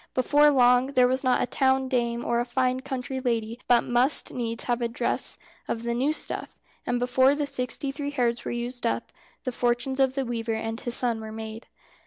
[0.15, 4.33] Before long there was not a town dame or a fine country lady but must
[4.33, 8.49] needs have a dress of the new stuff, and before the sixty three hairs were
[8.49, 9.11] used up,
[9.43, 11.67] the fortunes of the weaver and his son were made.